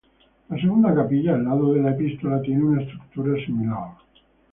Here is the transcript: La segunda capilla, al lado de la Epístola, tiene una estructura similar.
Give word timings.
La 0.49 0.57
segunda 0.59 0.95
capilla, 0.95 1.35
al 1.35 1.43
lado 1.43 1.73
de 1.73 1.81
la 1.83 1.91
Epístola, 1.91 2.41
tiene 2.41 2.63
una 2.63 2.81
estructura 2.81 3.39
similar. 3.45 3.89